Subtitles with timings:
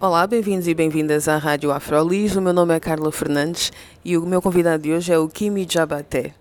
[0.00, 2.36] Olá, bem-vindos e bem-vindas à Rádio Afrolis.
[2.36, 3.72] O meu nome é Carla Fernandes
[4.04, 6.32] e o meu convidado de hoje é o Kimi Jabate.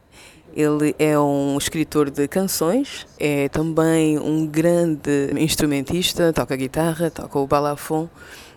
[0.56, 7.48] Ele é um escritor de canções, é também um grande instrumentista, toca guitarra, toca o
[7.48, 8.08] balafon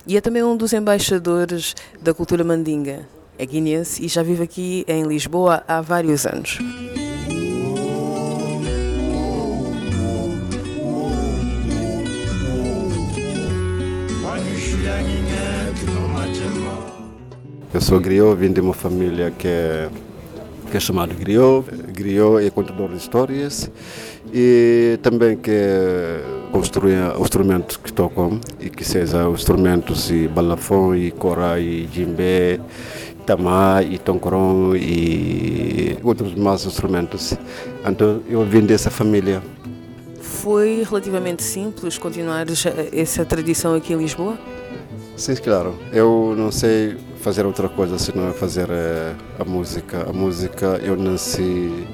[0.06, 3.09] e é também um dos embaixadores da cultura mandinga.
[3.38, 6.59] É guineense e já vive aqui em Lisboa há vários anos.
[17.73, 19.88] Eu sou griot, vim de uma família que é,
[20.68, 21.65] que é chamada griot.
[21.93, 23.71] Griot é contador de histórias
[24.35, 25.52] e também que
[26.51, 32.60] construi instrumentos que tocam e que sejam instrumentos e balafon e cora e djembe,
[33.24, 37.34] tamá e toncoron e outros mais instrumentos.
[37.87, 39.40] Então eu vim dessa família.
[40.21, 42.46] Foi relativamente simples continuar
[42.93, 44.37] essa tradição aqui em Lisboa?
[45.16, 45.77] Sim, claro.
[45.93, 50.09] Eu não sei fazer outra coisa senão fazer eh, a música.
[50.09, 51.87] A música, eu nasci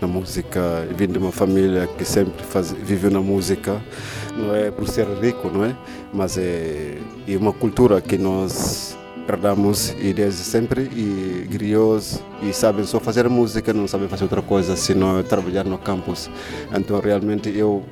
[0.00, 3.82] na música, vim de uma família que sempre faz, viveu na música,
[4.36, 5.76] não é por ser rico, não é?
[6.12, 6.96] Mas é,
[7.28, 8.96] é uma cultura que nós
[9.28, 14.42] herdamos e desde sempre e griots e sabem só fazer música, não sabem fazer outra
[14.42, 16.30] coisa senão trabalhar no campus.
[16.74, 17.84] Então realmente eu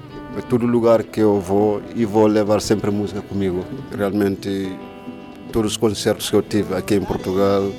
[0.48, 3.64] todo lugar que eu vou e vou levar sempre música comigo.
[3.96, 4.76] Realmente
[5.52, 7.70] todos os concertos que eu tive aqui em Portugal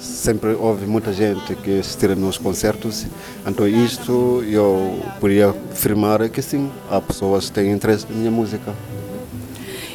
[0.00, 3.06] sempre houve muita gente que assistia nos concertos.
[3.46, 8.74] Então isto eu poderia afirmar que sim, há pessoas que têm interesse na minha música.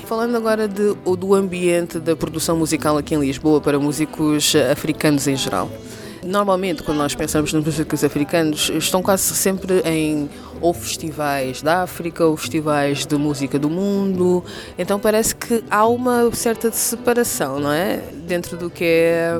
[0.06, 5.36] Falando agora de, do ambiente da produção musical aqui em Lisboa para músicos africanos em
[5.36, 5.70] geral.
[6.25, 10.28] Normalmente, quando nós pensamos nos músicos africanos, estão quase sempre em
[10.59, 14.44] ou festivais da África ou festivais de música do mundo.
[14.75, 17.97] Então parece que há uma certa separação, não é?
[18.28, 19.40] Dentro do que é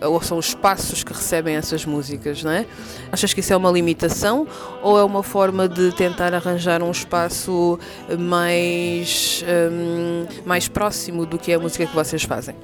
[0.00, 2.66] ou são os espaços que recebem essas músicas, não é?
[3.12, 4.48] Achas que isso é uma limitação
[4.82, 7.78] ou é uma forma de tentar arranjar um espaço
[8.18, 12.56] mais, um, mais próximo do que é a música que vocês fazem?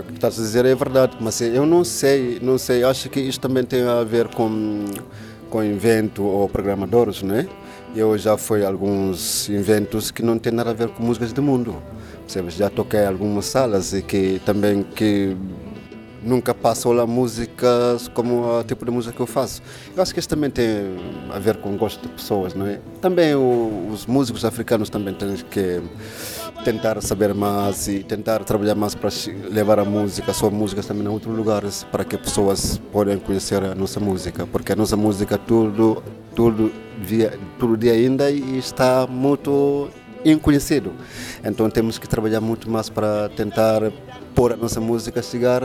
[0.00, 3.18] O que estás a dizer é verdade, mas eu não sei, não sei, acho que
[3.20, 4.84] isto também tem a ver com,
[5.50, 7.48] com invento ou programadores, não é?
[7.96, 11.42] Eu já fui a alguns inventos que não têm nada a ver com músicas do
[11.42, 11.82] mundo.
[12.48, 15.34] Já toquei algumas salas e que também que
[16.22, 19.62] nunca passou a música como o tipo de música que eu faço.
[19.96, 20.66] Eu acho que isso também tem
[21.30, 22.80] a ver com o gosto de pessoas, não é?
[23.00, 25.80] Também o, os músicos africanos também têm que
[26.68, 29.08] tentar saber mais e tentar trabalhar mais para
[29.50, 33.64] levar a música, a sua música também a outros lugares, para que pessoas possam conhecer
[33.64, 36.02] a nossa música, porque a nossa música tudo,
[36.36, 36.70] tudo,
[37.00, 39.88] via, tudo dia ainda está muito
[40.22, 40.92] inconhecido.
[41.42, 43.90] Então temos que trabalhar muito mais para tentar
[44.34, 45.62] pôr a nossa música chegar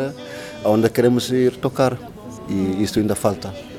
[0.64, 1.98] aonde queremos ir tocar.
[2.48, 3.73] E isso ainda falta.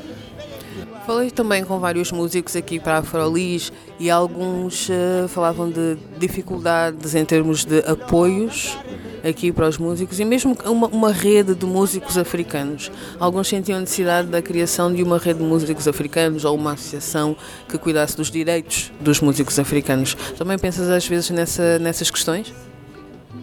[1.06, 3.70] Falei também com vários músicos aqui para a Afrolis
[4.00, 8.74] e alguns uh, falavam de dificuldades em termos de apoios
[9.22, 12.90] aqui para os músicos e mesmo uma, uma, rede de músicos africanos.
[13.20, 17.36] Alguns sentiam necessidade da criação de uma rede de músicos africanos ou uma associação
[17.68, 20.14] que cuidasse dos direitos dos músicos africanos.
[20.38, 22.54] Também pensas às vezes nessa, nessas questões?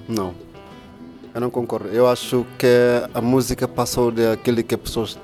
[0.07, 0.33] Não,
[1.31, 1.89] eu não concordo.
[1.89, 2.67] Eu acho que
[3.13, 5.17] a música passou daquele que as pessoas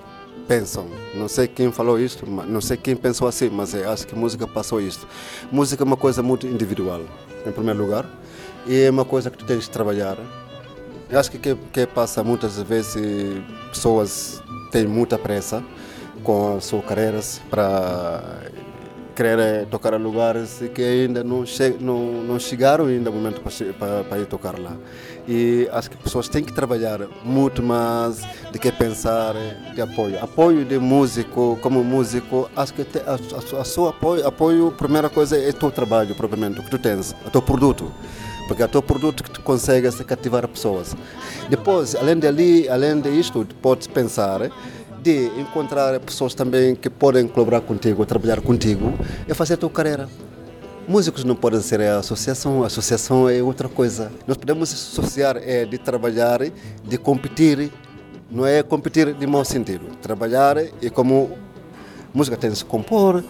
[0.47, 0.87] pensam.
[1.13, 4.81] Não sei quem falou isto, não sei quem pensou assim, mas acho que música passou
[4.81, 5.07] isto.
[5.51, 7.01] Música é uma coisa muito individual,
[7.45, 8.05] em primeiro lugar,
[8.65, 10.17] e é uma coisa que tu tens de trabalhar.
[11.09, 12.95] Eu acho que que, que passa muitas vezes
[13.69, 14.41] pessoas
[14.71, 15.63] têm muita pressa
[16.23, 18.51] com as suas carreiras para
[19.17, 23.41] querer eh, tocar a lugares que ainda não, che não, não chegaram ainda o momento
[23.41, 24.77] para, ir tocar lá.
[25.27, 28.21] E acho que as pessoas têm que trabalhar muito mais
[28.51, 29.33] do que pensar
[29.73, 30.23] de apoio.
[30.23, 35.09] Apoio de músico, como músico, acho que te, a, a, a seu apoio, apoio, primeira
[35.09, 37.91] coisa é o teu trabalho propriamente, o que tu tens, o teu produto
[38.47, 40.95] porque é o teu produto que tu consegues cativar pessoas.
[41.49, 44.49] Depois, além de ali, além de isto, podes pensar
[45.07, 48.93] de encontrar pessoas também que podem colaborar contigo, trabalhar contigo,
[49.25, 50.09] é fazer a tua carreira.
[50.85, 54.11] Músicos não podem ser a associação, a associação é outra coisa.
[54.27, 57.71] Nós podemos associar é de trabalhar, de competir,
[58.29, 59.85] não é competir de mau sentido.
[60.01, 61.37] Trabalhar e como
[62.13, 63.23] música tem que compor,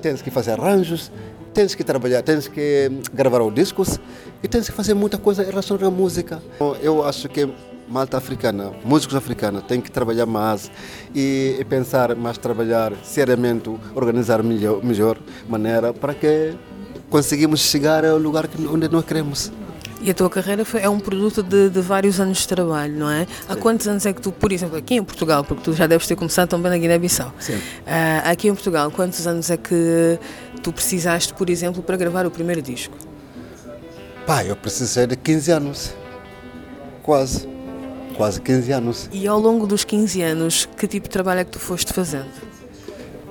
[0.00, 1.10] tens que fazer arranjos,
[1.54, 3.98] tens que trabalhar, tens que gravar os discos
[4.42, 6.42] e tens que fazer muita coisa em relação à música.
[6.82, 7.48] Eu acho que
[7.88, 10.70] malta africana, músicos africanos, têm que trabalhar mais
[11.14, 15.18] e, e pensar mais, trabalhar seriamente, organizar melhor, melhor
[15.48, 16.54] maneira para que
[17.08, 19.52] conseguimos chegar ao lugar onde nós queremos.
[20.04, 23.10] E a tua carreira foi, é um produto de, de, vários anos de trabalho, não
[23.10, 23.26] é?
[23.48, 26.06] Há quantos anos é que tu, por exemplo, aqui em Portugal, porque tu já deves
[26.06, 27.32] ter começado também na Guiné-Bissau.
[27.40, 27.54] Sim.
[27.54, 27.60] Uh,
[28.22, 30.18] aqui em Portugal, quantos anos é que
[30.62, 32.94] tu precisaste, por exemplo, para gravar o primeiro disco?
[34.26, 35.94] Pá, eu precisei de 15 anos.
[37.02, 37.48] Quase.
[38.14, 39.08] Quase 15 anos.
[39.10, 42.28] E ao longo dos 15 anos, que tipo de trabalho é que tu foste fazendo?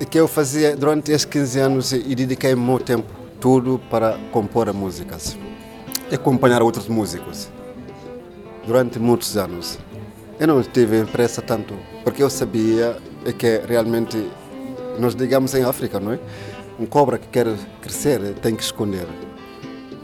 [0.00, 3.06] O que eu fazia durante esses 15 anos e dediquei meu tempo
[3.40, 5.53] tudo para compor músicas e
[6.12, 7.48] acompanhar outros músicos
[8.66, 9.78] durante muitos anos.
[10.38, 12.96] Eu não tive pressa tanto, porque eu sabia
[13.38, 14.30] que realmente
[14.98, 16.18] nós digamos em África, não é?
[16.78, 17.46] Um cobra que quer
[17.80, 19.06] crescer tem que esconder.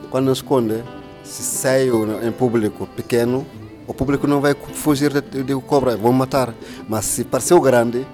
[0.09, 0.83] Quando esconde,
[1.25, 3.47] se sai em público pequeno,
[3.87, 6.55] o público não vai fugir do cobra, vão matar.
[6.89, 8.07] Mas se pareceu grande,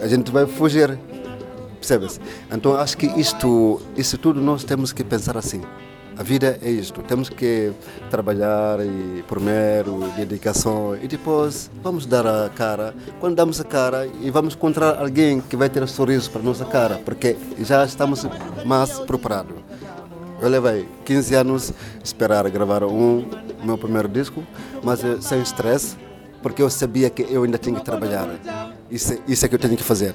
[0.00, 0.98] a gente vai fugir.
[1.78, 2.20] Percebes?
[2.50, 5.60] Então acho que isto, isso tudo nós temos que pensar assim.
[6.16, 7.72] A vida é isto, temos que
[8.10, 12.94] trabalhar e primeiro, dedicação e depois vamos dar a cara.
[13.18, 16.66] Quando damos a cara e vamos encontrar alguém que vai ter um sorriso para nossa
[16.66, 18.26] cara, porque já estamos
[18.64, 19.56] mais preparados.
[20.40, 21.72] Eu levei 15 anos
[22.04, 23.24] esperar gravar um
[23.62, 24.44] meu primeiro disco,
[24.82, 25.96] mas eh, sem estresse,
[26.42, 28.28] porque eu sabia que eu ainda tinha que trabalhar.
[28.90, 30.14] Isso, isso é que eu tenho que fazer.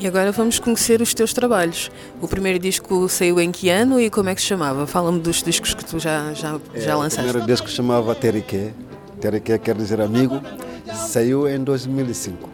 [0.00, 1.90] E agora vamos conhecer os teus trabalhos.
[2.22, 4.86] O primeiro disco saiu em que ano e como é que se chamava?
[4.86, 7.20] Fala-me dos discos que tu já, já, já lançaste.
[7.20, 8.72] O primeiro disco chamava Terique.
[9.20, 10.40] Terique quer dizer amigo.
[10.94, 12.48] Saiu em 2005.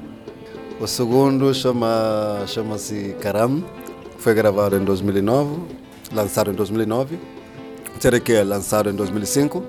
[0.81, 3.63] O segundo chama, chama-se Karam.
[4.19, 5.61] Foi gravado em 2009,
[6.13, 7.17] lançado em 2009.
[8.01, 9.63] Terique é lançado em 2005.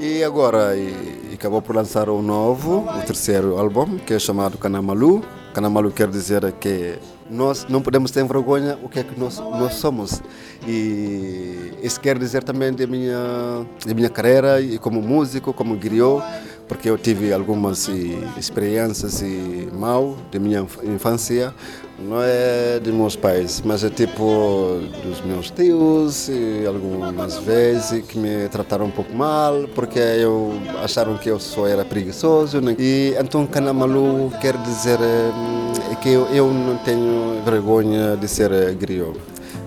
[0.00, 5.22] E agora e acabou por lançar o novo, o terceiro álbum, que é chamado Kanamalu
[5.58, 6.98] Canamalu quer dizer que
[7.28, 10.22] nós não podemos ter vergonha o que é que nós, nós somos.
[10.66, 16.22] E isso quer dizer também da minha, da minha carreira e como músico, como griot,
[16.68, 17.88] porque eu tive algumas
[18.36, 21.52] experiências e mal da minha infância,
[21.98, 28.16] não é de meus pais, mas é tipo dos meus tios e algumas vezes que
[28.16, 30.52] me trataram um pouco mal porque eu
[30.84, 32.76] acharam que eu só era preguiçoso né?
[32.78, 39.18] e então Canamalu quer dizer é que eu, eu não tenho vergonha de ser griot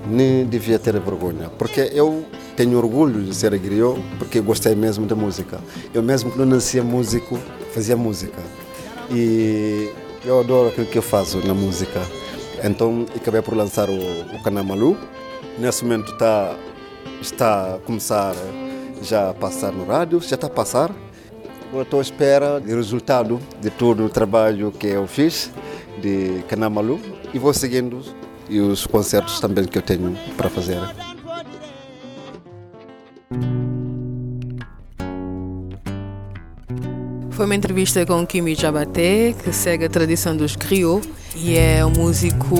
[0.07, 2.25] nem devia ter vergonha porque eu
[2.55, 5.59] tenho orgulho de ser griot porque gostei mesmo da música
[5.93, 7.37] eu mesmo que não nascia músico
[7.73, 8.41] fazia música
[9.09, 9.91] e
[10.25, 11.99] eu adoro aquilo que eu faço na música
[12.63, 14.97] então acabei por lançar o, o Canamalu.
[15.57, 16.55] Nesse momento está,
[17.21, 18.35] está a começar
[19.01, 20.91] já a passar no rádio, já está a passar.
[21.73, 25.51] Eu estou à espera do resultado de todo o trabalho que eu fiz
[26.01, 26.99] de Canamalu
[27.33, 28.01] e vou seguindo
[28.49, 30.79] e os concertos também que eu tenho para fazer.
[37.29, 41.89] Foi uma entrevista com Kimi Jabaté, que segue a tradição dos griots e é um
[41.89, 42.55] músico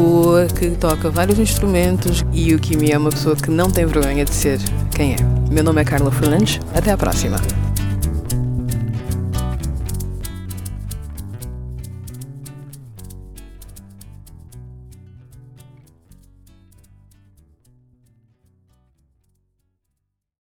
[0.58, 4.34] que toca vários instrumentos e o Kimi é uma pessoa que não tem vergonha de
[4.34, 4.60] ser
[4.96, 5.18] quem é.
[5.52, 7.38] Meu nome é Carla Fernandes, até à próxima.